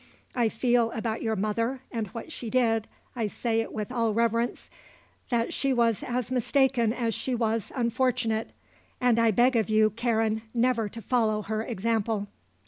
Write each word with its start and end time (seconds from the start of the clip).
I 0.33 0.49
feel 0.49 0.89
about 0.93 1.21
your 1.21 1.35
mother, 1.35 1.81
and 1.91 2.07
what 2.07 2.31
she 2.31 2.49
did 2.49 2.87
I 3.15 3.27
say 3.27 3.61
it 3.61 3.71
with 3.71 3.91
all 3.91 4.15
reverence 4.15 4.71
that 5.29 5.53
she 5.53 5.73
was 5.73 6.01
as 6.01 6.31
mistaken 6.31 6.91
as 6.91 7.13
she 7.13 7.35
was 7.35 7.71
unfortunate. 7.75 8.49
And 8.99 9.19
I 9.19 9.29
beg 9.29 9.55
of 9.55 9.69
you, 9.69 9.91
Karen, 9.91 10.41
never 10.55 10.89
to 10.89 11.03
follow 11.03 11.43
her 11.43 11.61
example." 11.63 12.29